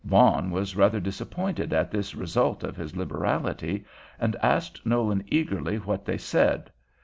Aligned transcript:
Vaughan 0.03 0.49
was 0.49 0.75
rather 0.75 0.99
disappointed 0.99 1.71
at 1.71 1.91
this 1.91 2.15
result 2.15 2.63
of 2.63 2.75
his 2.75 2.95
liberality, 2.97 3.85
and 4.19 4.35
asked 4.41 4.83
Nolan 4.83 5.23
eagerly 5.27 5.77
what 5.77 6.05
they 6.05 6.17
said. 6.17 6.71